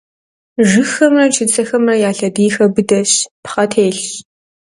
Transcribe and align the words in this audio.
Жыгхэмрэ 0.69 1.25
чыцэхэмрэ 1.35 1.95
я 2.09 2.11
лъэдийхэр 2.17 2.67
быдэщ, 2.75 3.11
пхъэ 3.43 3.65
телъщ. 3.71 4.09